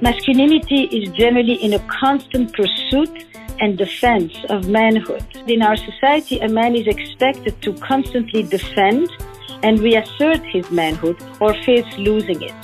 [0.00, 3.26] Masculinity is generally in a constant pursuit
[3.58, 5.24] and defense of manhood.
[5.48, 9.10] In our society, a man is expected to constantly defend
[9.64, 12.54] and reassert his manhood or face losing it.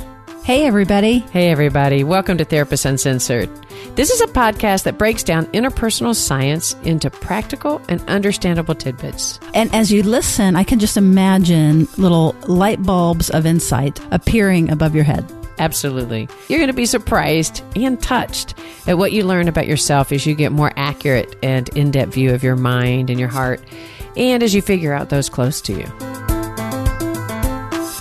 [0.44, 1.18] Hey, everybody.
[1.32, 2.04] Hey, everybody.
[2.04, 3.50] Welcome to Therapist Uncensored.
[3.96, 9.40] This is a podcast that breaks down interpersonal science into practical and understandable tidbits.
[9.54, 14.94] And as you listen, I can just imagine little light bulbs of insight appearing above
[14.94, 15.28] your head.
[15.58, 16.28] Absolutely.
[16.48, 18.54] You're going to be surprised and touched
[18.86, 22.34] at what you learn about yourself as you get more accurate and in depth view
[22.34, 23.60] of your mind and your heart,
[24.16, 25.86] and as you figure out those close to you.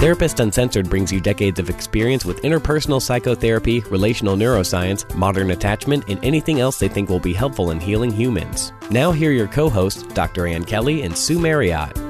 [0.03, 6.21] Therapist Uncensored brings you decades of experience with interpersonal psychotherapy, relational neuroscience, modern attachment, and
[6.25, 8.73] anything else they think will be helpful in healing humans.
[8.91, 10.45] Now, hear your co hosts, Dr.
[10.45, 12.02] Ann Kelley and Sue Marriott.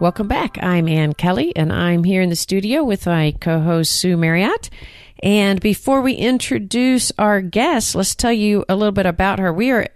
[0.00, 0.62] Welcome back.
[0.62, 4.70] I'm Ann Kelley, and I'm here in the studio with my co host, Sue Marriott.
[5.24, 9.52] And before we introduce our guest, let's tell you a little bit about her.
[9.52, 9.88] We are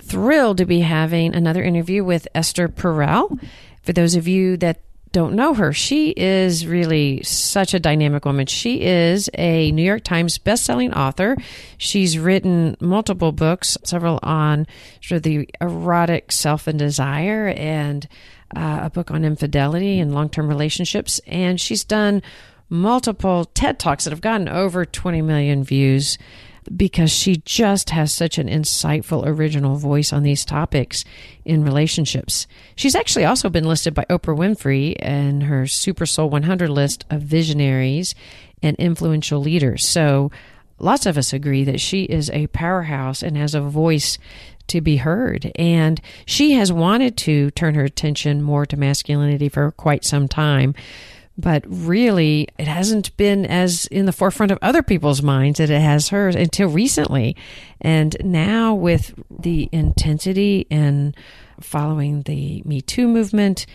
[0.00, 3.36] thrilled to be having another interview with Esther Perel.
[3.82, 4.80] For those of you that
[5.10, 8.46] don't know her, she is really such a dynamic woman.
[8.46, 11.36] She is a New York Times bestselling author.
[11.78, 14.68] She's written multiple books, several on
[15.02, 18.06] sort of the erotic self and desire, and
[18.56, 21.20] uh, a book on infidelity and long term relationships.
[21.26, 22.22] And she's done
[22.68, 26.18] multiple TED Talks that have gotten over 20 million views
[26.76, 31.04] because she just has such an insightful, original voice on these topics
[31.44, 32.46] in relationships.
[32.76, 37.22] She's actually also been listed by Oprah Winfrey in her Super Soul 100 list of
[37.22, 38.14] visionaries
[38.62, 39.86] and influential leaders.
[39.86, 40.30] So
[40.78, 44.18] lots of us agree that she is a powerhouse and has a voice
[44.68, 45.50] to be heard.
[45.56, 50.74] And she has wanted to turn her attention more to masculinity for quite some time
[51.38, 55.80] but really it hasn't been as in the forefront of other people's minds that it
[55.80, 57.36] has hers until recently
[57.80, 61.16] and now with the intensity and
[61.60, 63.66] following the me too movement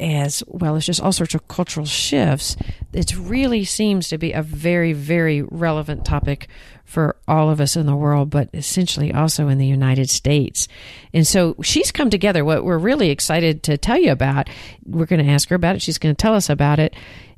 [0.00, 2.56] as well as just all sorts of cultural shifts
[2.92, 6.48] it really seems to be a very very relevant topic
[6.90, 10.66] for all of us in the world, but essentially also in the United States.
[11.14, 12.44] And so she's come together.
[12.44, 14.50] What we're really excited to tell you about,
[14.84, 15.82] we're going to ask her about it.
[15.82, 16.94] She's going to tell us about it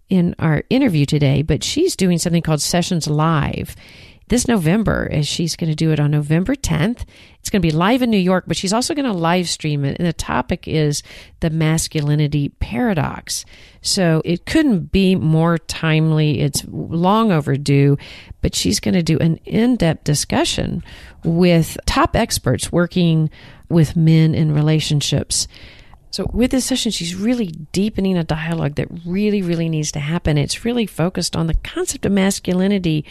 [0.09, 3.77] in our interview today, but she's doing something called Sessions Live
[4.33, 7.05] this November, as she's going to do it on November 10th.
[7.39, 9.85] It's going to be live in New York, but she's also going to live stream
[9.85, 9.99] it.
[9.99, 11.03] And the topic is
[11.41, 13.45] the masculinity paradox.
[13.83, 16.41] So it couldn't be more timely.
[16.41, 17.99] It's long overdue,
[18.41, 20.83] but she's going to do an in depth discussion
[21.25, 23.29] with top experts working
[23.69, 25.47] with men in relationships.
[26.11, 30.37] So, with this session, she's really deepening a dialogue that really, really needs to happen.
[30.37, 33.07] It's really focused on the concept of masculinity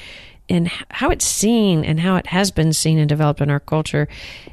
[0.52, 4.08] and how it's seen and how it has been seen and developed in our culture.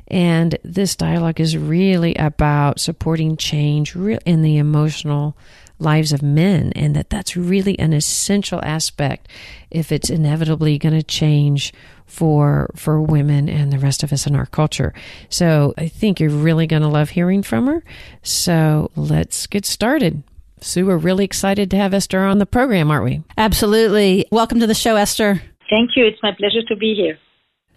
[0.07, 5.37] And this dialogue is really about supporting change in the emotional
[5.81, 9.29] lives of men and that that's really an essential aspect
[9.71, 11.73] if it's inevitably going to change
[12.05, 14.93] for for women and the rest of us in our culture.
[15.29, 17.85] So I think you're really going to love hearing from her.
[18.23, 20.23] So let's get started.
[20.61, 23.23] Sue, we're really excited to have Esther on the program, aren't we?
[23.37, 24.27] Absolutely.
[24.33, 25.43] Welcome to the show, Esther.
[25.71, 26.07] Thank you.
[26.07, 27.19] It's my pleasure to be here.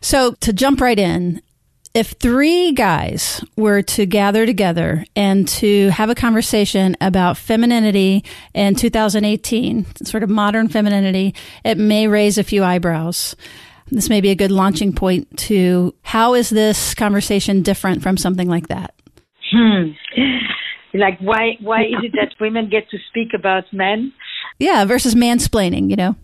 [0.02, 1.42] So, to jump right in,
[1.94, 8.76] if three guys were to gather together and to have a conversation about femininity in
[8.76, 11.36] 2018, sort of modern femininity,
[11.66, 13.36] it may raise a few eyebrows.
[13.88, 18.48] This may be a good launching point to how is this conversation different from something
[18.48, 18.94] like that?
[19.52, 19.92] Hmm.
[20.94, 24.14] Like why why is it that women get to speak about men?
[24.60, 26.16] Yeah, versus mansplaining, you know.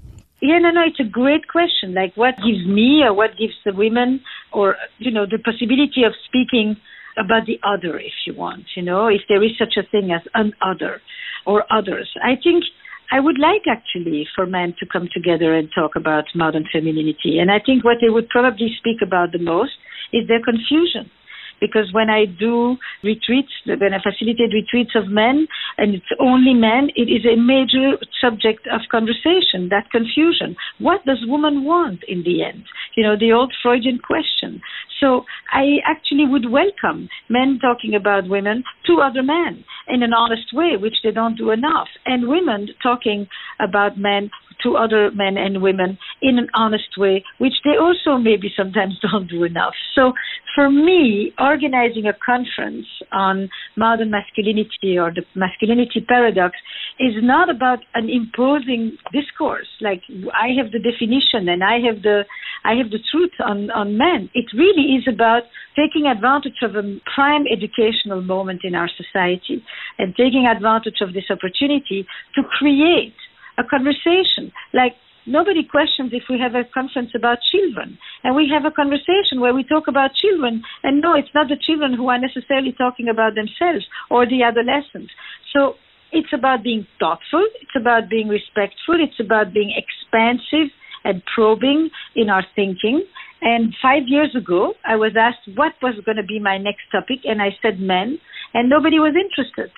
[0.41, 1.95] Yeah, no, no, it's a great question.
[1.95, 4.21] Like, what gives me or what gives the women,
[4.53, 6.77] or, you know, the possibility of speaking
[7.17, 10.21] about the other, if you want, you know, if there is such a thing as
[10.35, 11.01] an other
[11.47, 12.07] or others.
[12.23, 12.63] I think
[13.11, 17.39] I would like actually for men to come together and talk about modern femininity.
[17.39, 19.71] And I think what they would probably speak about the most
[20.13, 21.09] is their confusion
[21.59, 26.89] because when I do retreats, when I facilitate retreats of men, and it's only men,
[26.95, 30.55] it is a major subject of conversation, that confusion.
[30.79, 32.63] What does woman want in the end?
[32.95, 34.61] You know, the old Freudian question.
[34.99, 40.53] So I actually would welcome men talking about women to other men in an honest
[40.53, 43.27] way, which they don't do enough, and women talking
[43.59, 44.29] about men
[44.63, 49.29] to other men and women in an honest way, which they also maybe sometimes don't
[49.29, 49.73] do enough.
[49.95, 50.13] So
[50.55, 56.55] for me, organizing a conference on modern masculinity or the masculinity paradox
[56.99, 59.67] is not about an imposing discourse.
[59.81, 60.01] Like
[60.33, 62.25] I have the definition and I have the
[62.65, 64.29] I have the truth on, on men.
[64.33, 65.43] It really is about
[65.75, 69.63] taking advantage of a prime educational moment in our society
[69.97, 72.05] and taking advantage of this opportunity
[72.35, 73.13] to create
[73.57, 74.51] a conversation.
[74.73, 74.93] Like
[75.27, 77.99] nobody questions if we have a conference about children.
[78.23, 81.59] And we have a conversation where we talk about children and no it's not the
[81.59, 85.11] children who are necessarily talking about themselves or the adolescents
[85.53, 85.75] so
[86.11, 90.71] it's about being thoughtful it's about being respectful it's about being expansive
[91.03, 93.05] and probing in our thinking.
[93.41, 97.19] And five years ago i was asked what was going to be my next topic
[97.25, 98.17] and i said men
[98.53, 99.71] and nobody was interested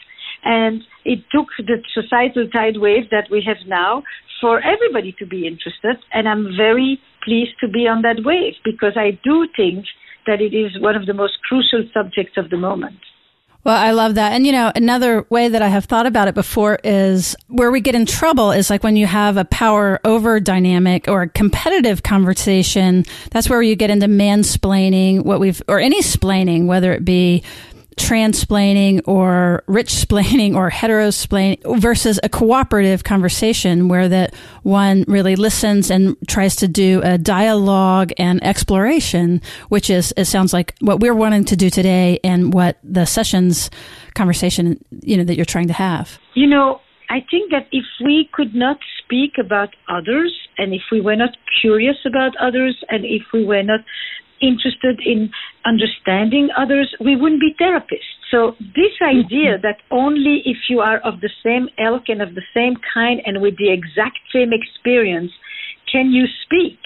[0.44, 4.04] and it took the societal tide wave that we have now
[4.42, 5.98] for everybody to be interested.
[6.14, 9.86] And I'm very pleased to be on that wave because I do think
[10.28, 13.00] that it is one of the most crucial subjects of the moment.
[13.66, 14.32] Well, I love that.
[14.32, 17.82] And you know, another way that I have thought about it before is where we
[17.82, 22.02] get in trouble is like when you have a power over dynamic or a competitive
[22.02, 23.04] conversation.
[23.32, 27.44] That's where you get into mansplaining what we've, or any splaining, whether it be
[28.00, 35.92] transplaining or rich splaining or heterosplaining versus a cooperative conversation where that one really listens
[35.92, 41.14] and tries to do a dialogue and exploration, which is, it sounds like what we're
[41.14, 43.70] wanting to do today and what the sessions
[44.16, 46.18] conversation, you know, that you're trying to have.
[46.34, 51.02] You know, I think that if we could not speak about others and if we
[51.02, 53.82] were not curious about others and if we were not
[54.42, 55.32] interested in
[55.66, 58.16] understanding others, we wouldn't be therapists.
[58.32, 59.20] So this mm-hmm.
[59.20, 63.22] idea that only if you are of the same ilk and of the same kind
[63.26, 65.32] and with the exact same experience
[65.92, 66.80] can you speak.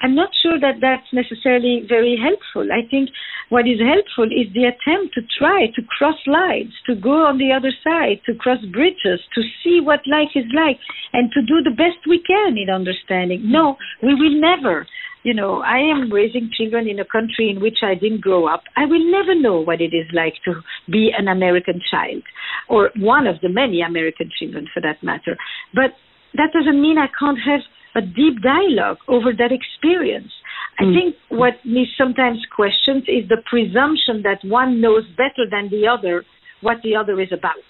[0.00, 2.70] I'm not sure that that's necessarily very helpful.
[2.72, 3.10] I think
[3.48, 7.52] what is helpful is the attempt to try to cross lines, to go on the
[7.52, 10.78] other side, to cross bridges, to see what life is like,
[11.12, 13.50] and to do the best we can in understanding.
[13.50, 14.86] No, we will never
[15.24, 18.62] you know, I am raising children in a country in which I didn't grow up.
[18.76, 22.22] I will never know what it is like to be an American child,
[22.68, 25.36] or one of the many American children for that matter.
[25.74, 25.90] But
[26.34, 27.60] that doesn't mean I can't have
[27.98, 30.32] a deep dialogue over that experience.
[30.78, 30.94] I mm.
[30.94, 36.24] think what me sometimes questions is the presumption that one knows better than the other
[36.60, 37.66] what the other is about.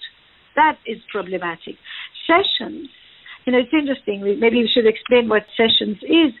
[0.55, 1.75] That is problematic.
[2.25, 2.89] Sessions,
[3.45, 4.21] you know, it's interesting.
[4.39, 6.33] Maybe we should explain what sessions is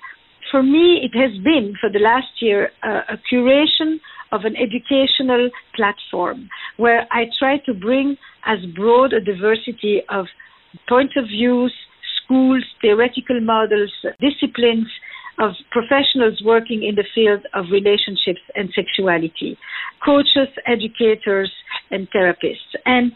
[0.51, 3.97] for me, it has been for the last year uh, a curation
[4.31, 10.25] of an educational platform where I try to bring as broad a diversity of
[10.87, 11.73] point of views,
[12.29, 14.87] schools, theoretical models, disciplines
[15.39, 19.57] of professionals working in the field of relationships and sexuality,
[20.05, 21.51] coaches, educators,
[21.91, 22.75] and therapists.
[22.85, 23.11] And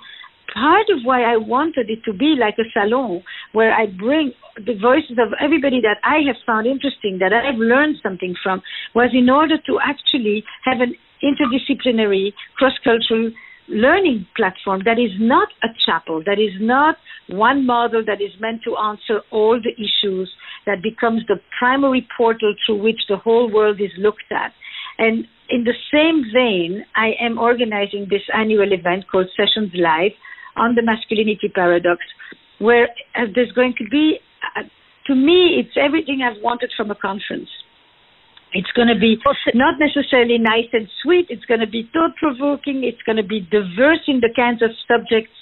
[0.54, 4.78] part of why I wanted it to be like a salon where I bring the
[4.80, 8.62] voices of everybody that I have found interesting, that I've learned something from,
[8.96, 13.32] was in order to actually have an interdisciplinary, cross-cultural
[13.68, 16.98] learning platform that is not a chapel, that is not
[17.30, 20.30] one model that is meant to answer all the issues,
[20.66, 24.52] that becomes the primary portal through which the whole world is looked at.
[24.98, 30.12] And in the same vein, I am organizing this annual event called Sessions Live,
[30.56, 32.02] on the masculinity paradox,
[32.60, 34.20] where uh, there's going to be,
[34.56, 34.64] uh,
[35.08, 37.50] to me, it's everything I've wanted from a conference.
[38.54, 39.18] It's going to be
[39.56, 41.26] not necessarily nice and sweet.
[41.30, 42.84] It's going to be thought provoking.
[42.84, 45.34] It's going to be diverse in the kinds of subjects.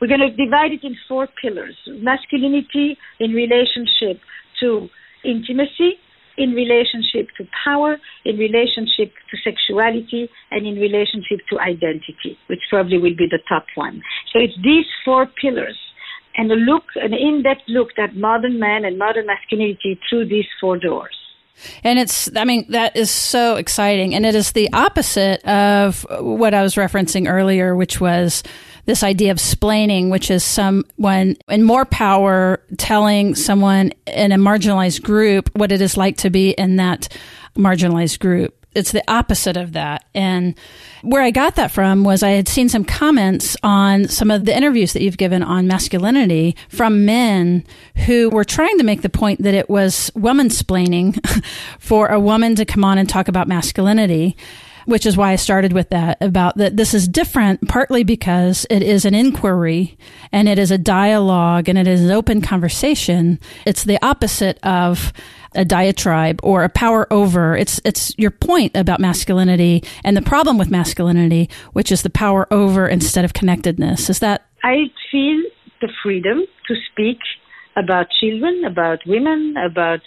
[0.00, 4.22] We're going to divide it in four pillars masculinity in relationship
[4.60, 4.88] to
[5.24, 5.98] intimacy,
[6.38, 12.98] in relationship to power, in relationship to sexuality, and in relationship to identity, which probably
[12.98, 14.02] will be the top one.
[14.32, 15.78] So it's these four pillars
[16.36, 20.78] and a look, an in-depth look at modern man and modern masculinity through these four
[20.78, 21.14] doors.
[21.84, 24.14] And it's, I mean, that is so exciting.
[24.14, 28.42] And it is the opposite of what I was referencing earlier, which was
[28.84, 35.02] this idea of splaining, which is someone in more power telling someone in a marginalized
[35.02, 37.08] group what it is like to be in that
[37.56, 38.61] marginalized group.
[38.74, 40.04] It's the opposite of that.
[40.14, 40.54] And
[41.02, 44.56] where I got that from was I had seen some comments on some of the
[44.56, 47.64] interviews that you've given on masculinity from men
[48.06, 51.18] who were trying to make the point that it was woman splaining
[51.78, 54.36] for a woman to come on and talk about masculinity
[54.86, 58.82] which is why I started with that about that this is different partly because it
[58.82, 59.96] is an inquiry
[60.30, 63.38] and it is a dialogue and it is an open conversation.
[63.66, 65.12] It's the opposite of
[65.54, 67.56] a diatribe or a power over.
[67.56, 72.46] It's it's your point about masculinity and the problem with masculinity, which is the power
[72.52, 74.08] over instead of connectedness.
[74.08, 75.42] Is that I feel
[75.80, 77.18] the freedom to speak
[77.76, 80.00] about children, about women, about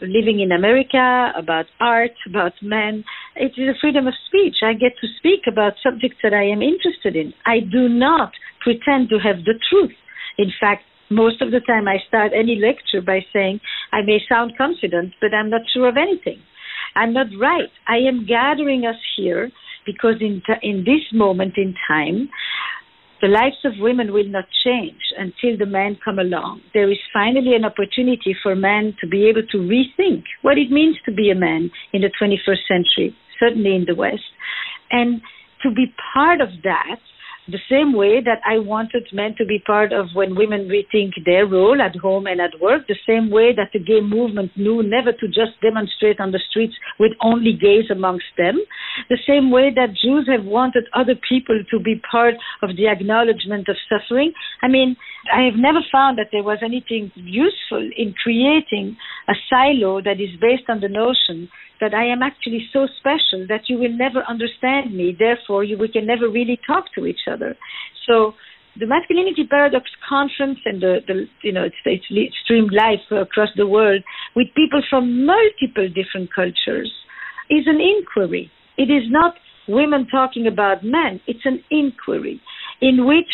[0.00, 3.04] living in America, about art, about men.
[3.36, 4.56] It is a freedom of speech.
[4.62, 7.32] I get to speak about subjects that I am interested in.
[7.46, 9.92] I do not pretend to have the truth.
[10.38, 13.60] In fact, most of the time I start any lecture by saying,
[13.92, 16.38] I may sound confident, but I'm not sure of anything.
[16.94, 17.70] I'm not right.
[17.88, 19.50] I am gathering us here
[19.86, 22.28] because in, t- in this moment in time,
[23.22, 26.60] the lives of women will not change until the men come along.
[26.74, 30.96] There is finally an opportunity for men to be able to rethink what it means
[31.06, 34.26] to be a man in the 21st century, certainly in the West,
[34.90, 35.22] and
[35.62, 36.98] to be part of that
[37.48, 41.46] the same way that I wanted men to be part of when women rethink their
[41.46, 45.12] role at home and at work, the same way that the gay movement knew never
[45.12, 48.58] to just demonstrate on the streets with only gays amongst them,
[49.08, 53.68] the same way that Jews have wanted other people to be part of the acknowledgement
[53.68, 54.32] of suffering.
[54.62, 54.96] I mean,
[55.30, 58.96] I have never found that there was anything useful in creating
[59.28, 61.48] a silo that is based on the notion
[61.80, 65.14] that I am actually so special that you will never understand me.
[65.16, 67.56] Therefore, you, we can never really talk to each other.
[68.06, 68.34] So,
[68.78, 73.66] the masculinity paradox conference and the, the you know it's, it's streamed live across the
[73.66, 74.02] world
[74.34, 76.90] with people from multiple different cultures
[77.50, 78.50] is an inquiry.
[78.78, 79.34] It is not
[79.68, 81.20] women talking about men.
[81.26, 82.40] It's an inquiry
[82.80, 83.28] in which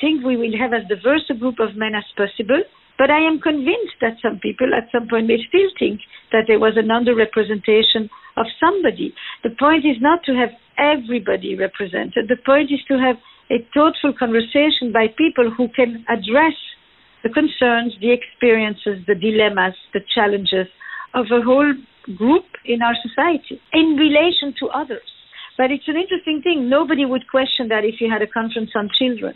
[0.00, 2.62] think we will have as diverse a group of men as possible
[2.98, 6.00] but I am convinced that some people at some point may still think
[6.32, 9.14] that there was an underrepresentation of somebody.
[9.44, 12.26] The point is not to have everybody represented.
[12.26, 13.16] The point is to have
[13.54, 16.58] a thoughtful conversation by people who can address
[17.22, 20.66] the concerns, the experiences, the dilemmas, the challenges
[21.14, 21.72] of a whole
[22.18, 25.06] group in our society in relation to others.
[25.56, 26.68] But it's an interesting thing.
[26.68, 29.34] Nobody would question that if you had a conference on children.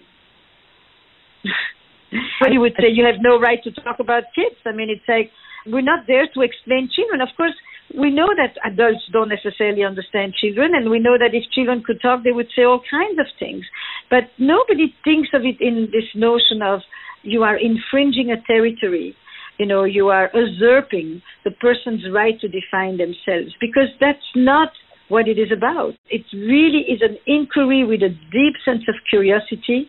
[2.41, 4.57] But you would say you have no right to talk about kids.
[4.67, 5.31] I mean, it's like
[5.67, 7.21] we're not there to explain children.
[7.21, 7.55] Of course,
[7.99, 12.01] we know that adults don't necessarily understand children, and we know that if children could
[12.01, 13.65] talk, they would say all kinds of things.
[14.11, 16.81] But nobody thinks of it in this notion of
[17.23, 19.15] you are infringing a territory.
[19.59, 24.71] You know, you are usurping the person's right to define themselves because that's not
[25.09, 25.93] what it is about.
[26.09, 29.89] It really is an inquiry with a deep sense of curiosity.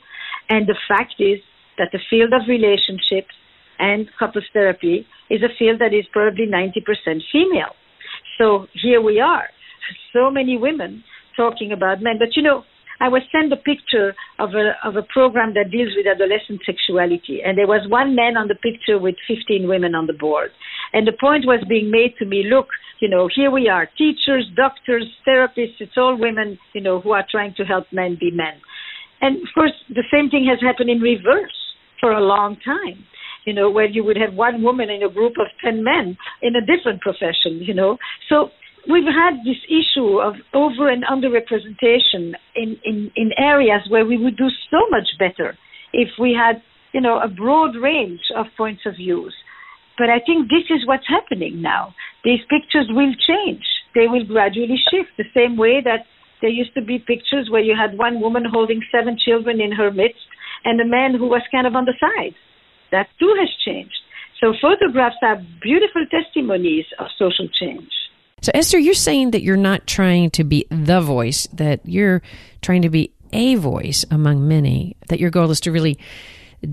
[0.49, 1.39] And the fact is,
[1.77, 3.33] that the field of relationships
[3.79, 7.73] and couples therapy is a field that is probably 90% female.
[8.37, 9.49] So here we are,
[10.13, 11.03] so many women
[11.35, 12.15] talking about men.
[12.19, 12.63] But you know,
[12.99, 17.41] I was sent a picture of a of a program that deals with adolescent sexuality,
[17.43, 20.51] and there was one man on the picture with 15 women on the board.
[20.93, 22.67] And the point was being made to me, look,
[23.01, 27.25] you know, here we are, teachers, doctors, therapists, it's all women, you know, who are
[27.29, 28.61] trying to help men be men.
[29.23, 31.57] And of course, the same thing has happened in reverse
[31.99, 33.07] for a long time
[33.45, 36.55] you know, where you would have one woman in a group of 10 men in
[36.55, 37.97] a different profession, you know.
[38.29, 38.49] So
[38.89, 44.37] we've had this issue of over and underrepresentation in, in, in areas where we would
[44.37, 45.57] do so much better
[45.91, 46.61] if we had,
[46.93, 49.33] you know, a broad range of points of views.
[49.97, 51.93] But I think this is what's happening now.
[52.23, 53.63] These pictures will change.
[53.93, 56.05] They will gradually shift the same way that
[56.43, 59.89] there used to be pictures where you had one woman holding seven children in her
[59.89, 60.19] midst
[60.65, 62.35] and a man who was kind of on the side.
[62.91, 63.95] That too has changed.
[64.41, 67.89] So photographs are beautiful testimonies of social change.
[68.41, 72.21] So, Esther, you're saying that you're not trying to be the voice, that you're
[72.61, 75.97] trying to be a voice among many, that your goal is to really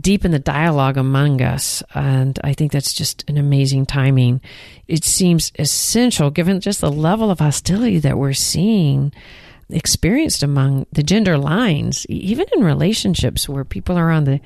[0.00, 1.80] deepen the dialogue among us.
[1.94, 4.40] And I think that's just an amazing timing.
[4.88, 9.12] It seems essential given just the level of hostility that we're seeing
[9.72, 14.40] experienced among the gender lines, even in relationships where people are on the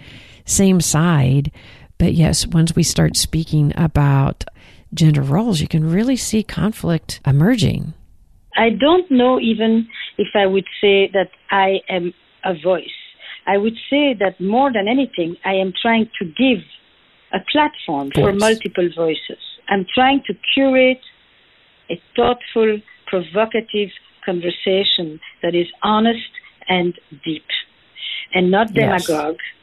[0.45, 1.51] same side.
[1.99, 4.45] But yes, once we start speaking about
[4.93, 7.95] gender roles, you can really see conflict emerging.
[8.57, 12.15] I don't know even if I would say that I am
[12.45, 12.89] a voice.
[13.47, 16.65] I would say that more than anything, I am trying to give
[17.33, 19.43] a platform for multiple voices.
[19.69, 21.01] I'm trying to curate
[21.91, 23.91] a thoughtful, provocative,
[24.25, 26.31] conversation that is honest
[26.69, 27.45] and deep
[28.33, 29.55] and not demagogue yes.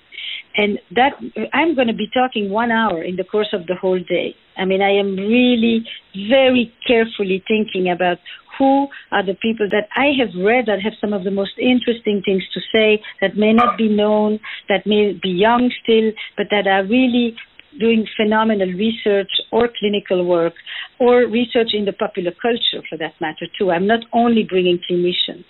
[0.55, 1.13] And that
[1.53, 4.35] I'm going to be talking one hour in the course of the whole day.
[4.57, 5.85] I mean, I am really
[6.29, 8.17] very carefully thinking about
[8.57, 12.21] who are the people that I have read that have some of the most interesting
[12.23, 16.67] things to say that may not be known, that may be young still, but that
[16.67, 17.35] are really
[17.79, 20.53] doing phenomenal research or clinical work
[20.99, 23.71] or research in the popular culture for that matter too.
[23.71, 25.45] I'm not only bringing clinicians.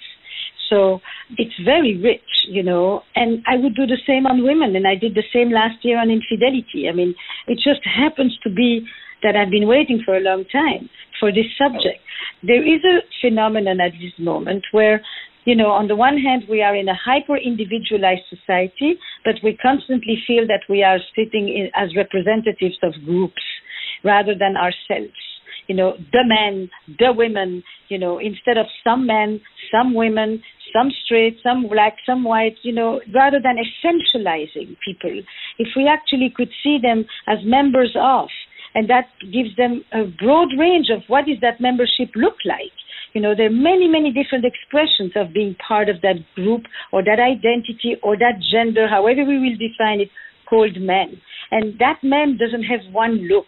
[0.69, 1.01] So
[1.37, 4.95] it's very rich, you know, and I would do the same on women, and I
[4.95, 6.87] did the same last year on infidelity.
[6.87, 7.13] I mean,
[7.47, 8.87] it just happens to be
[9.21, 11.99] that I've been waiting for a long time for this subject.
[12.41, 15.01] There is a phenomenon at this moment where,
[15.45, 19.57] you know, on the one hand, we are in a hyper individualized society, but we
[19.57, 23.41] constantly feel that we are sitting in, as representatives of groups
[24.03, 25.13] rather than ourselves
[25.67, 26.69] you know, the men,
[26.99, 29.39] the women, you know, instead of some men,
[29.71, 30.43] some women,
[30.73, 35.21] some straight, some black, some white, you know, rather than essentializing people,
[35.59, 38.27] if we actually could see them as members of,
[38.75, 42.75] and that gives them a broad range of what does that membership look like.
[43.13, 47.03] You know, there are many, many different expressions of being part of that group or
[47.03, 50.09] that identity or that gender, however we will define it,
[50.49, 51.19] called men.
[51.51, 53.47] And that man doesn't have one look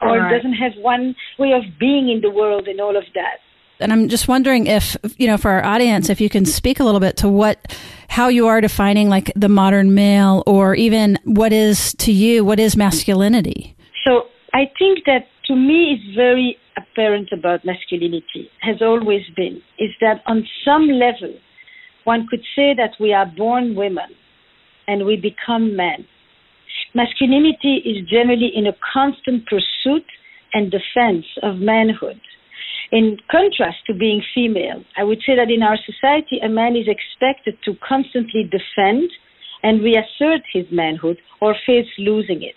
[0.00, 0.30] or right.
[0.30, 3.38] doesn't have one way of being in the world and all of that.
[3.78, 6.84] And I'm just wondering if, you know, for our audience, if you can speak a
[6.84, 7.76] little bit to what,
[8.08, 12.58] how you are defining like the modern male or even what is to you, what
[12.58, 13.76] is masculinity?
[14.06, 14.22] So
[14.54, 20.22] I think that to me it's very apparent about masculinity, has always been, is that
[20.26, 21.34] on some level,
[22.04, 24.10] one could say that we are born women
[24.86, 26.06] and we become men
[26.94, 30.04] masculinity is generally in a constant pursuit
[30.52, 32.20] and defense of manhood.
[32.92, 36.86] In contrast to being female, I would say that in our society, a man is
[36.86, 39.10] expected to constantly defend
[39.62, 42.54] and reassert his manhood or face losing it.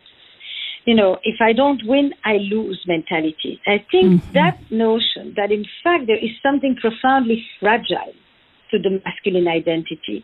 [0.85, 3.61] You know, if I don't win, I lose mentality.
[3.67, 4.33] I think mm-hmm.
[4.33, 8.13] that notion that in fact there is something profoundly fragile
[8.71, 10.23] to the masculine identity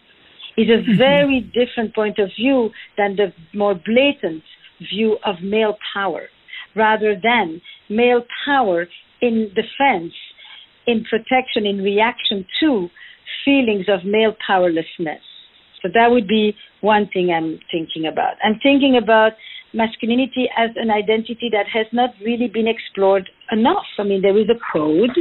[0.57, 0.97] is a mm-hmm.
[0.97, 4.43] very different point of view than the more blatant
[4.91, 6.27] view of male power,
[6.75, 8.87] rather than male power
[9.21, 10.13] in defense,
[10.87, 12.89] in protection, in reaction to
[13.43, 15.21] feelings of male powerlessness.
[15.81, 18.35] So that would be one thing I'm thinking about.
[18.43, 19.33] I'm thinking about
[19.75, 23.85] masculinity as an identity that has not really been explored enough.
[23.99, 25.11] I mean, there is a code,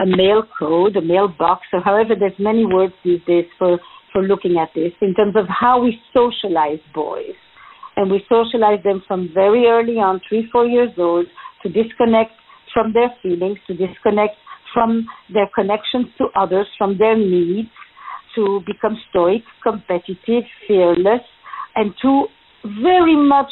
[0.00, 3.78] a male code, a male box, or however, there's many words these days for
[4.12, 7.36] for looking at this in terms of how we socialize boys.
[7.96, 11.26] And we socialize them from very early on, three, four years old,
[11.62, 12.32] to disconnect
[12.72, 14.36] from their feelings, to disconnect
[14.72, 17.68] from their connections to others, from their needs,
[18.34, 21.20] to become stoic, competitive, fearless,
[21.74, 22.26] and to
[22.82, 23.50] very much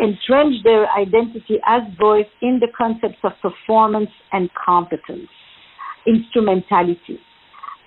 [0.00, 5.28] entrench their identity as boys in the concepts of performance and competence,
[6.06, 7.18] instrumentality.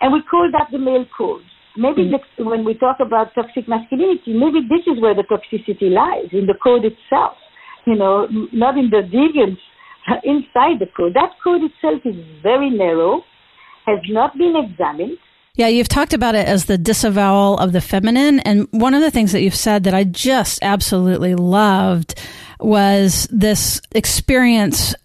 [0.02, 1.44] And we call that the male code.
[1.78, 2.20] Maybe mm.
[2.38, 6.48] the, when we talk about toxic masculinity, maybe this is where the toxicity lies in
[6.48, 7.38] the code itself.
[7.86, 9.58] You know, not in the deviance
[10.24, 11.14] inside the code.
[11.14, 13.22] That code itself is very narrow,
[13.86, 15.18] has not been examined.
[15.60, 18.40] Yeah, you've talked about it as the disavowal of the feminine.
[18.40, 22.18] And one of the things that you've said that I just absolutely loved
[22.62, 24.96] was this experience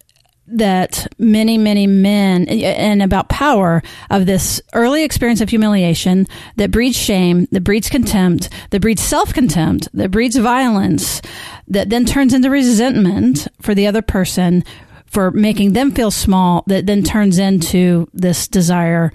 [0.47, 6.71] that many, many men eh, and about power of this early experience of humiliation that
[6.71, 11.21] breeds shame, that breeds contempt, that breeds self contempt, that breeds violence,
[11.67, 14.63] that then turns into resentment for the other person
[15.05, 19.11] for making them feel small, that then turns into this desire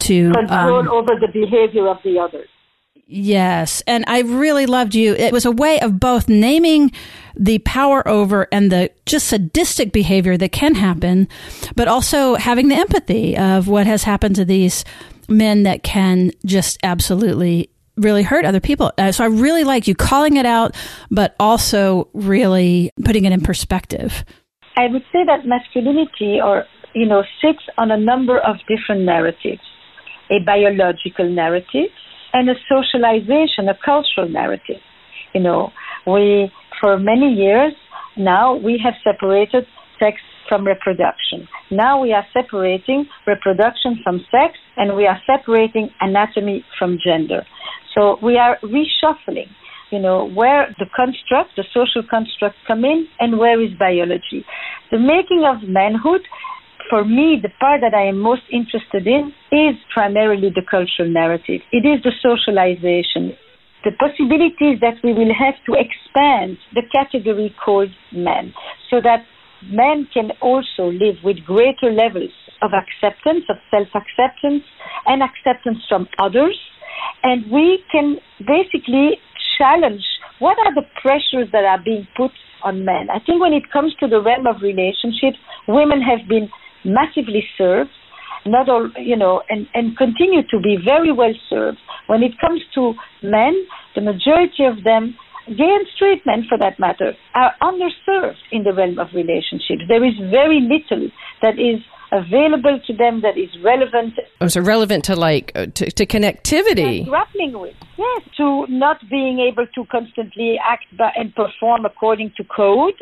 [0.00, 2.48] to control um, over the behavior of the others.
[3.06, 3.82] Yes.
[3.86, 5.14] And I really loved you.
[5.14, 6.90] It was a way of both naming
[7.36, 11.28] the power over and the just sadistic behavior that can happen,
[11.76, 14.84] but also having the empathy of what has happened to these
[15.28, 18.92] men that can just absolutely really hurt other people.
[18.98, 20.74] Uh, so I really like you calling it out,
[21.10, 24.24] but also really putting it in perspective.
[24.76, 29.62] I would say that masculinity or, you know, sits on a number of different narratives.
[30.30, 31.90] A biological narrative,
[32.32, 34.80] and a socialization, a cultural narrative.
[35.34, 35.72] You know,
[36.06, 37.72] we, for many years
[38.16, 39.66] now, we have separated
[39.98, 41.48] sex from reproduction.
[41.70, 47.46] Now we are separating reproduction from sex and we are separating anatomy from gender.
[47.94, 49.48] So we are reshuffling,
[49.90, 54.44] you know, where the construct, the social construct come in and where is biology.
[54.90, 56.22] The making of manhood
[56.90, 61.60] for me, the part that I am most interested in is primarily the cultural narrative.
[61.72, 63.36] It is the socialization.
[63.84, 68.52] the possibilities that we will have to expand the category called men
[68.88, 69.26] so that
[69.70, 74.64] men can also live with greater levels of acceptance, of self acceptance,
[75.06, 76.58] and acceptance from others.
[77.22, 79.20] And we can basically
[79.58, 80.04] challenge
[80.38, 83.08] what are the pressures that are being put on men.
[83.12, 85.36] I think when it comes to the realm of relationships,
[85.68, 86.48] women have been
[86.84, 87.90] massively served,
[88.46, 91.78] not all, you know, and, and continue to be very well served.
[92.06, 93.54] When it comes to men,
[93.94, 95.16] the majority of them
[95.46, 99.82] gay and straight men for that matter, are underserved in the realm of relationships.
[99.88, 101.10] There is very little
[101.42, 101.80] that is
[102.12, 104.14] available to them that is relevant.
[104.40, 107.06] Oh, so relevant to like uh, to, to connectivity.
[107.06, 112.44] grappling with, yes, to not being able to constantly act by, and perform according to
[112.44, 112.94] code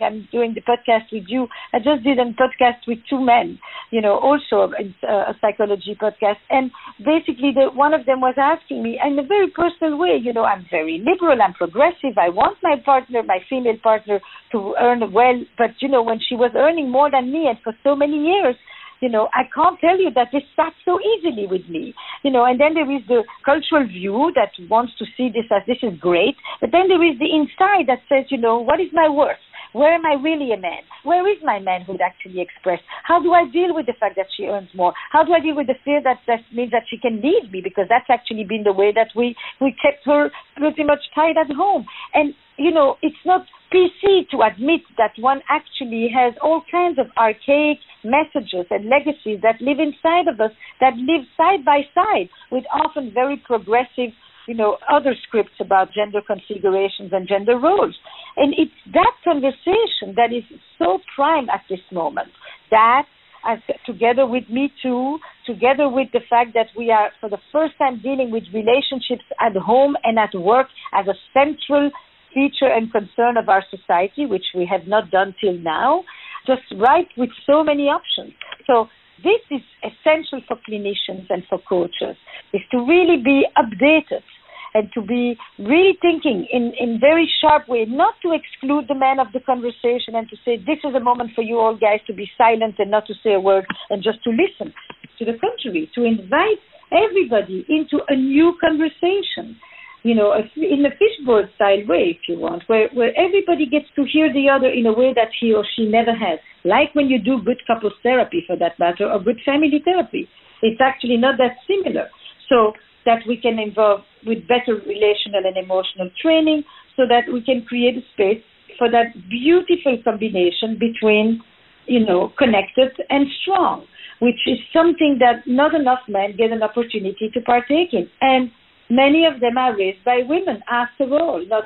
[0.00, 1.48] I'm doing the podcast with you.
[1.72, 3.58] I just did a podcast with two men,
[3.90, 6.40] you know, also a, psychology podcast.
[6.50, 10.32] And basically, the, one of them was asking me in a very personal way, you
[10.32, 12.18] know, I'm very liberal, I'm progressive.
[12.18, 14.20] I want my partner, my female partner,
[14.52, 15.42] to earn well.
[15.58, 18.56] But, you know, when she was earning more than me and for so many years,
[19.00, 21.94] you know, I can't tell you that this sat so easily with me.
[22.22, 25.62] You know, and then there is the cultural view that wants to see this as
[25.66, 28.88] this is great, but then there is the inside that says, you know, what is
[28.92, 29.40] my worth?
[29.72, 30.82] Where am I really a man?
[31.04, 32.82] Where is my manhood actually expressed?
[33.04, 34.92] How do I deal with the fact that she earns more?
[35.12, 37.60] How do I deal with the fear that that means that she can leave me?
[37.62, 41.54] Because that's actually been the way that we, we kept her pretty much tied at
[41.54, 41.86] home.
[42.14, 47.06] And, you know, it's not PC to admit that one actually has all kinds of
[47.16, 52.64] archaic messages and legacies that live inside of us, that live side by side with
[52.74, 54.10] often very progressive
[54.50, 57.94] you know, other scripts about gender configurations and gender roles.
[58.36, 60.42] And it's that conversation that is
[60.76, 62.30] so prime at this moment.
[62.72, 63.06] That,
[63.46, 67.74] as, together with Me Too, together with the fact that we are for the first
[67.78, 71.92] time dealing with relationships at home and at work as a central
[72.34, 76.02] feature and concern of our society, which we have not done till now,
[76.44, 78.32] just right with so many options.
[78.66, 78.88] So
[79.22, 82.16] this is essential for clinicians and for coaches,
[82.52, 84.26] is to really be updated
[84.74, 89.18] and to be really thinking in, in very sharp way, not to exclude the man
[89.18, 92.14] of the conversation and to say, this is a moment for you all guys to
[92.14, 94.72] be silent and not to say a word and just to listen.
[95.18, 99.60] To the contrary, to invite everybody into a new conversation
[100.02, 104.04] you know, in a fishbowl style way, if you want, where, where everybody gets to
[104.10, 106.38] hear the other in a way that he or she never has.
[106.64, 110.28] Like when you do good couples therapy, for that matter, or good family therapy.
[110.62, 112.08] It's actually not that similar.
[112.48, 112.72] So
[113.04, 116.62] that we can involve with better relational and emotional training
[116.96, 118.42] so that we can create a space
[118.78, 121.40] for that beautiful combination between,
[121.86, 123.86] you know, connected and strong,
[124.20, 128.08] which is something that not enough men get an opportunity to partake in.
[128.20, 128.50] And
[128.90, 131.44] Many of them are raised by women, after all.
[131.46, 131.62] Not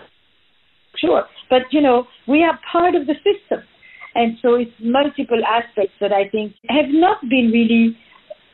[0.99, 3.65] sure, but you know, we are part of the system,
[4.15, 7.97] and so it's multiple aspects that I think have not been really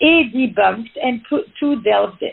[0.01, 2.31] a debunked and put to delved in.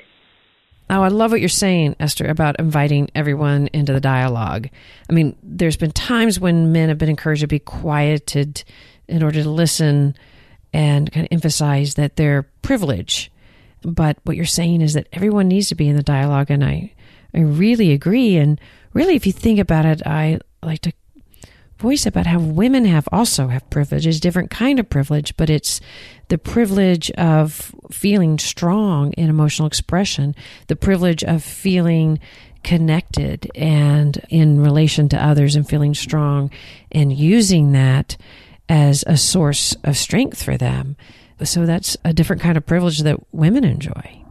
[0.90, 4.70] Oh, I love what you're saying, Esther, about inviting everyone into the dialogue.
[5.10, 8.64] I mean, there's been times when men have been encouraged to be quieted
[9.08, 10.16] in order to listen
[10.72, 13.32] and kind of emphasize that their privilege
[13.84, 16.94] but what you're saying is that everyone needs to be in the dialogue, and I,
[17.34, 18.38] I really agree.
[18.38, 18.60] And
[18.94, 20.94] really, if you think about it, I like to
[21.80, 25.80] voice about how women have also have privilege privileges, different kind of privilege, but it's
[26.30, 30.36] the privilege of feeling strong in emotional expression,
[30.68, 32.20] the privilege of feeling
[32.64, 36.52] connected and in relation to others and feeling strong
[36.92, 38.18] and using that
[38.68, 40.96] as a source of strength for them.
[41.44, 44.24] So that's a different kind of privilege that women enjoy.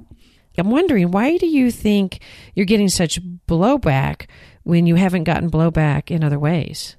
[0.59, 2.21] I'm wondering, why do you think
[2.55, 4.27] you're getting such blowback
[4.65, 6.97] when you haven't gotten blowback in other ways?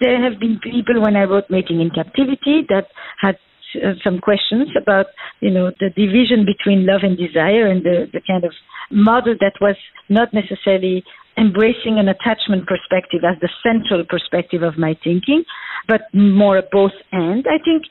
[0.00, 2.88] There have been people when I wrote Mating in Captivity that
[3.20, 3.36] had
[3.76, 5.06] uh, some questions about,
[5.40, 8.52] you know, the division between love and desire and the, the kind of
[8.90, 9.76] model that was
[10.08, 11.04] not necessarily
[11.36, 15.44] embracing an attachment perspective as the central perspective of my thinking,
[15.86, 17.46] but more a both and.
[17.46, 17.84] I think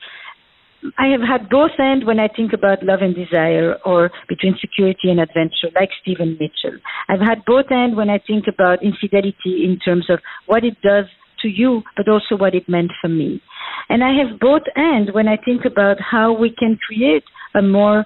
[0.98, 5.10] I have had both ends when I think about love and desire or between security
[5.10, 6.78] and adventure, like Stephen Mitchell.
[7.08, 11.06] I've had both ends when I think about infidelity in terms of what it does
[11.42, 13.40] to you, but also what it meant for me.
[13.88, 17.24] And I have both ends when I think about how we can create
[17.54, 18.04] a more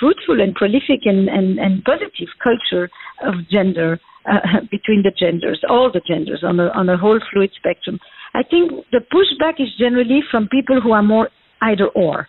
[0.00, 2.88] fruitful and prolific and, and, and positive culture
[3.22, 7.50] of gender uh, between the genders, all the genders on a, on a whole fluid
[7.56, 7.98] spectrum.
[8.34, 11.28] I think the pushback is generally from people who are more
[11.62, 12.28] either or.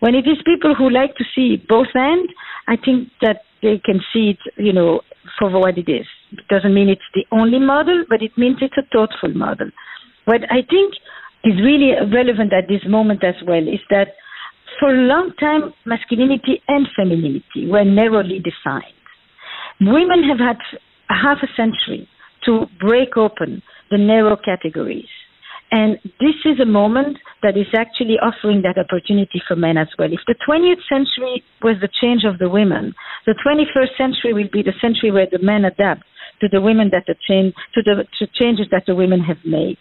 [0.00, 2.32] When it is people who like to see both ends,
[2.66, 5.00] I think that they can see it, you know,
[5.38, 6.06] for what it is.
[6.32, 9.70] It doesn't mean it's the only model, but it means it's a thoughtful model.
[10.26, 10.92] What I think
[11.42, 14.08] is really relevant at this moment as well is that
[14.78, 19.00] for a long time, masculinity and femininity were narrowly defined.
[19.80, 20.58] Women have had
[21.08, 22.08] half a century
[22.44, 25.08] to break open the narrow categories.
[25.70, 30.12] And this is a moment that is actually offering that opportunity for men as well.
[30.12, 32.94] If the 20th century was the change of the women,
[33.26, 36.04] the 21st century will be the century where the men adapt
[36.40, 39.78] to the women that the change to the to changes that the women have made.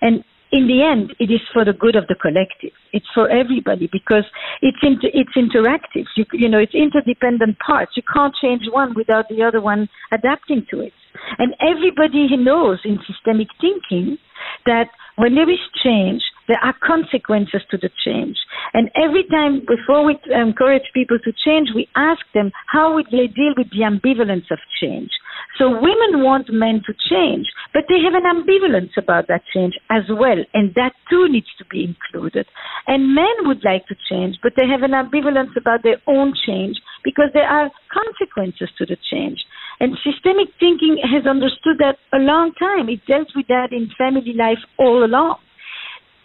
[0.00, 2.70] And in the end, it is for the good of the collective.
[2.92, 4.22] It's for everybody because
[4.62, 6.06] it's inter- it's interactive.
[6.16, 7.92] You, you know, it's interdependent parts.
[7.96, 10.92] You can't change one without the other one adapting to it.
[11.38, 14.18] And everybody knows in systemic thinking
[14.66, 18.36] that when there is change, there are consequences to the change.
[18.72, 23.06] And every time before we um, encourage people to change, we ask them how would
[23.06, 25.10] they deal with the ambivalence of change.
[25.58, 30.02] So women want men to change, but they have an ambivalence about that change as
[30.10, 32.46] well, and that too needs to be included.
[32.86, 36.76] And men would like to change, but they have an ambivalence about their own change
[37.04, 39.38] because there are consequences to the change.
[39.80, 42.88] And systemic thinking has understood that a long time.
[42.88, 45.38] It dealt with that in family life all along,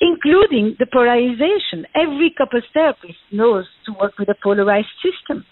[0.01, 1.85] including the polarization.
[1.95, 5.45] Every couples therapist knows to work with a polarized system.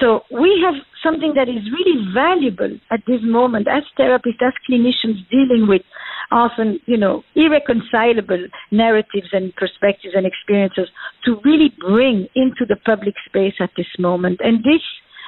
[0.00, 5.28] So we have something that is really valuable at this moment as therapists, as clinicians
[5.30, 5.82] dealing with
[6.30, 10.88] often, you know, irreconcilable narratives and perspectives and experiences
[11.24, 14.40] to really bring into the public space at this moment.
[14.42, 14.82] And this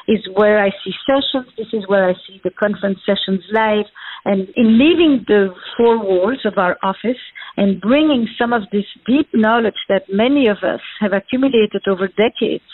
[0.09, 1.53] is where I see sessions.
[1.57, 3.87] This is where I see the conference sessions live.
[4.25, 7.21] And in leaving the four walls of our office
[7.57, 12.65] and bringing some of this deep knowledge that many of us have accumulated over decades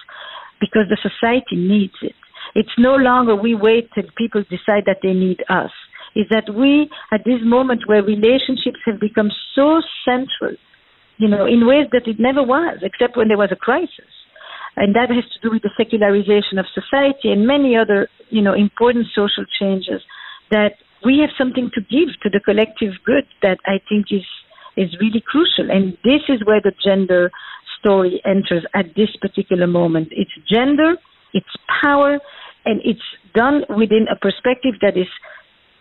[0.60, 2.14] because the society needs it.
[2.54, 5.70] It's no longer we wait till people decide that they need us.
[6.14, 10.56] Is that we, at this moment where relationships have become so central,
[11.18, 14.10] you know, in ways that it never was, except when there was a crisis
[14.76, 18.54] and that has to do with the secularization of society and many other, you know,
[18.54, 20.00] important social changes
[20.50, 24.26] that we have something to give to the collective good that I think is
[24.76, 25.70] is really crucial.
[25.70, 27.30] And this is where the gender
[27.78, 30.08] story enters at this particular moment.
[30.10, 30.94] It's gender,
[31.34, 32.18] it's power,
[32.64, 33.00] and it's
[33.34, 35.08] done within a perspective that is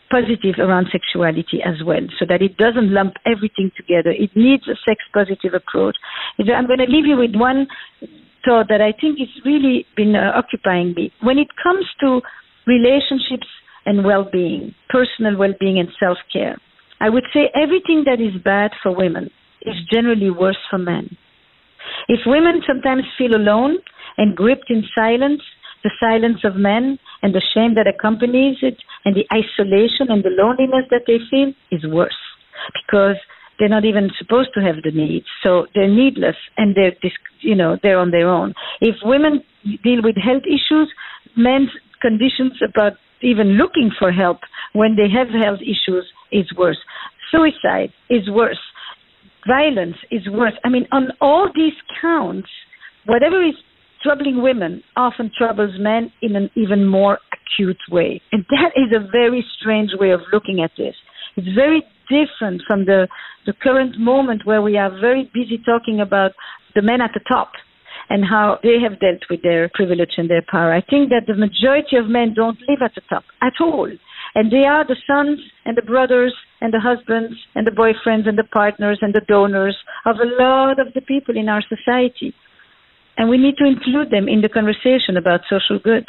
[0.10, 4.10] positive around sexuality as well, so that it doesn't lump everything together.
[4.10, 5.98] It needs a sex positive approach.
[6.40, 7.68] I'm going to leave you with one
[8.44, 11.12] thought that I think has really been uh, occupying me.
[11.22, 12.22] When it comes to
[12.66, 13.46] relationships
[13.90, 16.56] and well being, personal well being, and self care,
[17.02, 19.32] I would say everything that is bad for women
[19.64, 21.18] is generally worse for men.
[22.08, 23.80] If women sometimes feel alone
[24.18, 25.42] and gripped in silence,
[25.84, 30.36] the silence of men and the shame that accompanies it and the isolation and the
[30.38, 32.22] loneliness that they feel is worse
[32.76, 33.16] because
[33.58, 36.94] they're not even supposed to have the needs, so they're needless and they're,
[37.42, 38.54] you know, they're on their own.
[38.82, 39.42] If women
[39.84, 40.94] deal with health issues,
[41.36, 41.70] men's
[42.02, 44.40] conditions about even looking for help
[44.74, 46.78] when they have health issues is worse.
[47.32, 48.60] Suicide is worse.
[49.48, 50.54] Violence is worse.
[50.64, 52.50] I mean, on all these counts,
[53.06, 53.56] whatever is
[54.02, 58.22] troubling women often troubles men in an even more acute way.
[58.32, 60.96] And that is a very strange way of looking at this.
[61.36, 63.08] It's very different from the,
[63.46, 66.32] the current moment where we are very busy talking about
[66.76, 67.52] the men at the top
[68.10, 70.74] and how they have dealt with their privilege and their power.
[70.74, 73.90] I think that the majority of men don't live at the top at all.
[74.36, 78.38] And they are the sons and the brothers and the husbands and the boyfriends and
[78.38, 82.34] the partners and the donors of a lot of the people in our society.
[83.18, 86.06] And we need to include them in the conversation about social good.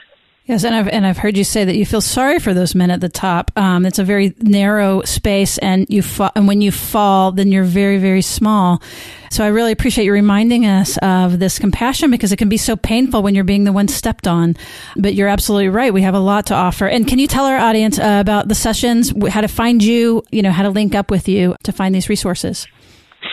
[0.50, 2.90] Yes, and I've and I've heard you say that you feel sorry for those men
[2.90, 3.52] at the top.
[3.54, 7.62] Um, it's a very narrow space, and you fa- and when you fall, then you're
[7.62, 8.82] very very small.
[9.30, 12.74] So I really appreciate you reminding us of this compassion because it can be so
[12.74, 14.56] painful when you're being the one stepped on.
[14.96, 15.94] But you're absolutely right.
[15.94, 16.88] We have a lot to offer.
[16.88, 20.42] And can you tell our audience uh, about the sessions, how to find you, you
[20.42, 22.66] know, how to link up with you to find these resources?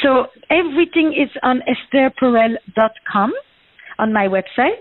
[0.03, 3.33] So everything is on estherperel.com
[3.97, 4.77] on my website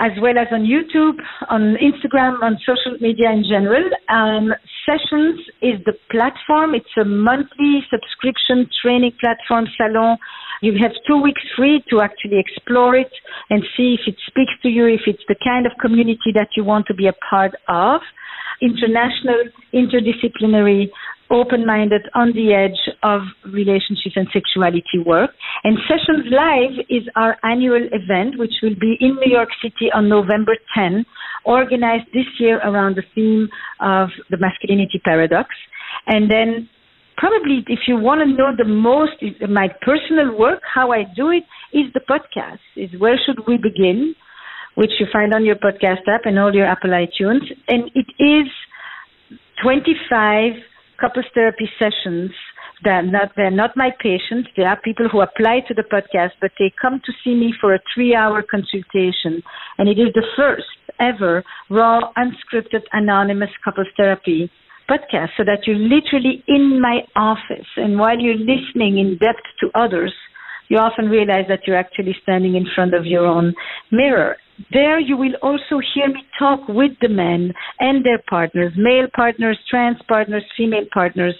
[0.00, 3.84] as well as on YouTube, on Instagram, on social media in general.
[4.08, 4.52] Um,
[4.88, 6.74] Sessions is the platform.
[6.74, 10.16] It's a monthly subscription training platform salon
[10.62, 13.12] You have two weeks free to actually explore it
[13.50, 16.64] and see if it speaks to you, if it's the kind of community that you
[16.64, 18.00] want to be a part of.
[18.62, 20.88] International, interdisciplinary,
[21.30, 23.20] open-minded, on the edge of
[23.52, 25.30] relationships and sexuality work.
[25.64, 30.08] And Sessions Live is our annual event, which will be in New York City on
[30.08, 31.04] November 10,
[31.44, 33.48] organized this year around the theme
[33.80, 35.48] of the masculinity paradox.
[36.06, 36.68] And then
[37.16, 39.12] probably if you want to know the most
[39.48, 42.58] my personal work, how I do it is the podcast.
[42.76, 44.14] Is where should we begin,
[44.74, 48.48] which you find on your podcast app and all your Apple iTunes, and it is
[49.62, 50.52] 25
[51.00, 52.30] couples therapy sessions.
[52.82, 54.48] They're not, they're not my patients.
[54.56, 57.74] They are people who apply to the podcast, but they come to see me for
[57.74, 59.42] a three hour consultation.
[59.78, 60.66] And it is the first
[60.98, 64.50] ever raw, unscripted, anonymous couples therapy
[64.88, 67.68] podcast so that you're literally in my office.
[67.76, 70.12] And while you're listening in depth to others,
[70.68, 73.54] you often realize that you're actually standing in front of your own
[73.90, 74.36] mirror.
[74.72, 79.58] There you will also hear me talk with the men and their partners, male partners,
[79.68, 81.34] trans partners, female partners,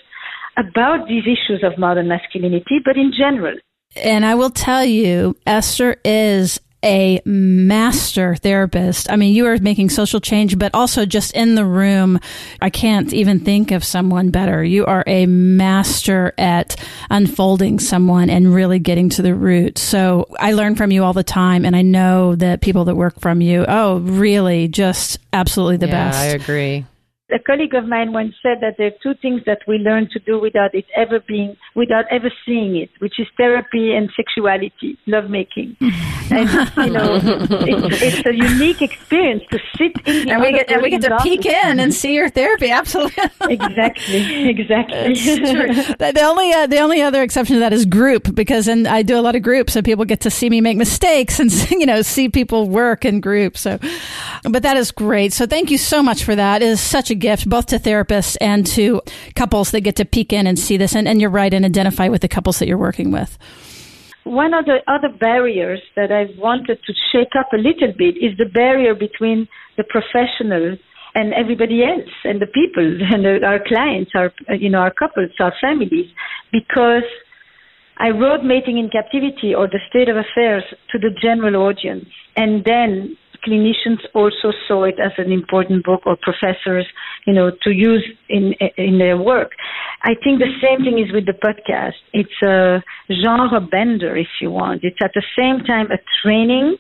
[0.57, 3.57] about these issues of modern masculinity, but in general.
[3.97, 9.11] And I will tell you, Esther is a master therapist.
[9.11, 12.19] I mean, you are making social change, but also just in the room.
[12.61, 14.65] I can't even think of someone better.
[14.65, 16.77] You are a master at
[17.11, 19.79] unfolding someone and really getting to the root.
[19.79, 21.65] So I learn from you all the time.
[21.65, 26.11] And I know that people that work from you, oh, really just absolutely the yeah,
[26.11, 26.19] best.
[26.19, 26.87] I agree
[27.33, 30.19] a colleague of mine once said that there are two things that we learn to
[30.21, 35.77] do without it ever being, without ever seeing it, which is therapy and sexuality, lovemaking.
[35.81, 40.71] and you know, it's, it's, a unique experience to sit in the and we get
[40.71, 42.71] and we get to peek in and see your therapy.
[42.71, 45.15] Absolutely, exactly, exactly.
[45.15, 49.19] the only uh, the only other exception to that is group because and I do
[49.19, 52.03] a lot of groups and people get to see me make mistakes and you know
[52.03, 53.61] see people work in groups.
[53.61, 53.79] So,
[54.45, 55.33] but that is great.
[55.33, 56.63] So thank you so much for that.
[56.63, 59.03] It is such a gift both to therapists and to
[59.37, 60.95] couples that get to peek in and see this.
[60.95, 63.39] And, and you're right, and identify with the couples that you're working with.
[64.25, 68.37] One of the other barriers that I've wanted to shake up a little bit is
[68.37, 70.77] the barrier between the professional
[71.15, 75.31] and everybody else and the people and the, our clients, our you know our couples,
[75.41, 76.07] our families,
[76.53, 77.09] because
[77.99, 82.07] I wrote Mating in Captivity or The State of Affairs to the general audience,
[82.37, 86.87] and then clinicians also saw it as an important book or professors,
[87.27, 89.53] you know, to use in in their work.
[90.03, 91.99] I think the same thing is with the podcast.
[92.13, 92.83] It's a
[93.23, 94.85] genre bender, if you want.
[94.85, 96.77] It's at the same time a training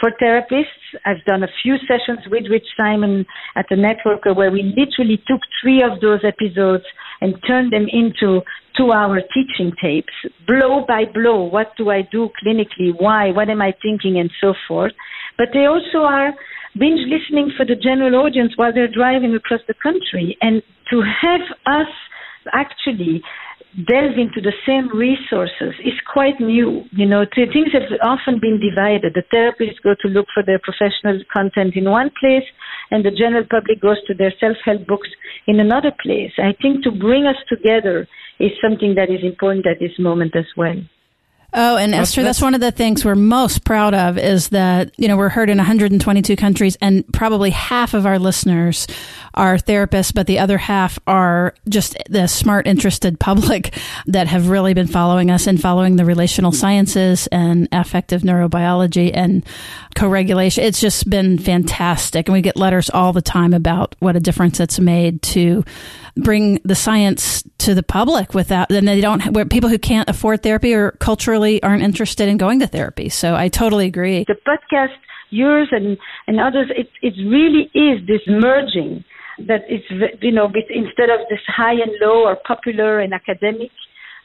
[0.00, 0.84] for therapists.
[1.04, 5.40] I've done a few sessions with Rich Simon at the Networker where we literally took
[5.62, 6.84] three of those episodes
[7.20, 8.40] and turned them into
[8.76, 10.12] two hour teaching tapes,
[10.46, 11.42] blow by blow.
[11.44, 12.92] What do I do clinically?
[12.96, 13.30] Why?
[13.30, 14.18] What am I thinking?
[14.18, 14.92] And so forth
[15.38, 16.34] but they also are
[16.78, 20.36] binge listening for the general audience while they're driving across the country.
[20.40, 21.88] And to have us
[22.52, 23.22] actually
[23.86, 26.82] delve into the same resources is quite new.
[26.90, 29.14] You know, things have often been divided.
[29.14, 32.46] The therapists go to look for their professional content in one place,
[32.90, 35.08] and the general public goes to their self-help books
[35.46, 36.32] in another place.
[36.38, 38.08] I think to bring us together
[38.40, 40.80] is something that is important at this moment as well.
[41.54, 44.50] Oh, and that's, Esther, that's, that's, one of the things we're most proud of is
[44.50, 48.86] that, you know, we're heard in 122 countries and probably half of our listeners
[49.38, 54.74] are therapists, but the other half are just the smart, interested public that have really
[54.74, 59.46] been following us and following the relational sciences and affective neurobiology and
[59.94, 60.64] co-regulation.
[60.64, 62.28] It's just been fantastic.
[62.28, 65.64] And we get letters all the time about what a difference it's made to
[66.16, 70.42] bring the science to the public without, and they don't, where people who can't afford
[70.42, 73.08] therapy or culturally aren't interested in going to therapy.
[73.08, 74.24] So I totally agree.
[74.26, 74.94] The podcast,
[75.30, 75.96] yours and,
[76.26, 79.04] and others, it, it really is this merging
[79.46, 79.84] that it's,
[80.22, 83.70] you know, instead of this high and low or popular and academic,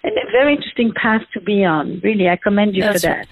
[0.04, 1.99] and a very interesting path to be on.
[2.04, 3.28] Really, I commend you That's for that.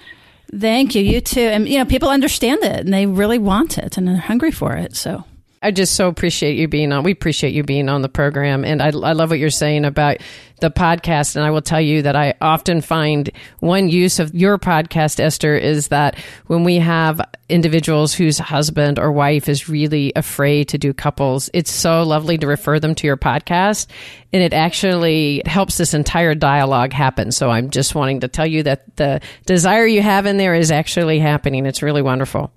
[0.53, 1.01] Thank you.
[1.01, 1.41] You too.
[1.41, 4.75] And, you know, people understand it and they really want it and they're hungry for
[4.75, 4.95] it.
[4.95, 5.23] So.
[5.63, 7.03] I just so appreciate you being on.
[7.03, 8.65] We appreciate you being on the program.
[8.65, 10.17] And I, I love what you're saying about
[10.59, 11.35] the podcast.
[11.35, 15.55] And I will tell you that I often find one use of your podcast, Esther,
[15.55, 20.95] is that when we have individuals whose husband or wife is really afraid to do
[20.95, 23.85] couples, it's so lovely to refer them to your podcast.
[24.33, 27.31] And it actually helps this entire dialogue happen.
[27.31, 30.71] So I'm just wanting to tell you that the desire you have in there is
[30.71, 31.67] actually happening.
[31.67, 32.51] It's really wonderful.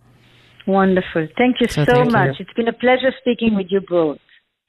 [0.66, 1.28] Wonderful.
[1.36, 2.38] Thank you so, so thank much.
[2.38, 2.46] You.
[2.46, 4.18] It's been a pleasure speaking with you both.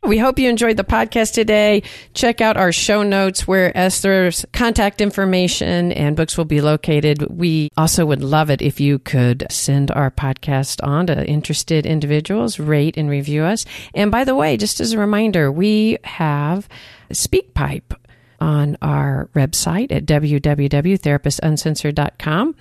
[0.03, 1.81] We hope you enjoyed the podcast today.
[2.13, 7.25] Check out our show notes where Esther's contact information and books will be located.
[7.35, 12.59] We also would love it if you could send our podcast on to interested individuals,
[12.59, 13.65] rate and review us.
[13.95, 16.69] And by the way, just as a reminder, we have
[17.09, 17.95] SpeakPipe
[18.39, 22.55] on our website at www.therapistuncensored.com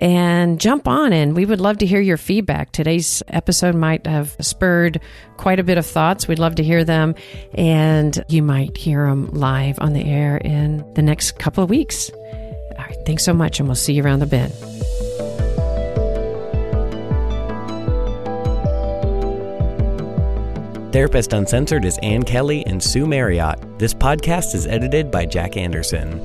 [0.00, 2.72] and jump on and we would love to hear your feedback.
[2.72, 5.00] Today's episode might have spurred
[5.36, 6.26] quite a bit of thoughts.
[6.26, 7.14] We'd love to hear them
[7.54, 12.10] and you might hear them live on the air in the next couple of weeks.
[12.10, 14.54] All right, thanks so much and we'll see you around the bend.
[20.92, 23.78] Therapist Uncensored is Ann Kelley and Sue Marriott.
[23.78, 26.20] This podcast is edited by Jack Anderson.